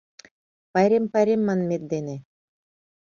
Пайрем, 0.73 1.05
пайрем 1.13 1.41
манмет 1.47 1.83
дене 1.91 2.15